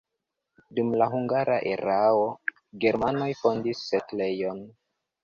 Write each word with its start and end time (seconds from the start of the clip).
Dum 0.77 0.87
la 1.01 1.07
hungara 1.11 1.57
erao 1.73 2.23
germanoj 2.85 3.29
fondis 3.43 3.83
setlejon. 3.91 4.65